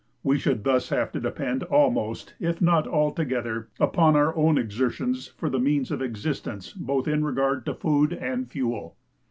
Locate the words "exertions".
4.57-5.27